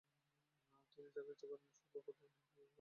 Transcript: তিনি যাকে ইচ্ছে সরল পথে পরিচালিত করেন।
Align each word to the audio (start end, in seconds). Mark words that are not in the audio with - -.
তিনি 0.93 1.09
যাকে 1.15 1.31
ইচ্ছে 1.33 1.45
সরল 1.49 1.57
পথে 1.63 1.99
পরিচালিত 2.07 2.39
করেন। 2.47 2.67